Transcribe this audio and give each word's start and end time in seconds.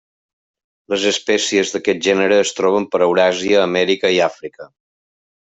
Les 0.93 1.03
espècies 1.09 1.73
d'aquest 1.75 2.01
gènere 2.09 2.41
es 2.45 2.53
troben 2.61 2.89
per 2.95 3.03
Euràsia, 3.09 3.63
Amèrica 3.67 4.15
i 4.17 4.21
Àfrica. 4.31 4.71